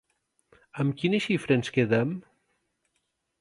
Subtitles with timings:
[0.83, 2.17] Amb quina xifra ens quedem?